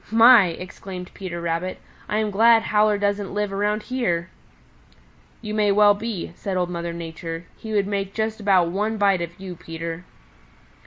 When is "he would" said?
7.55-7.85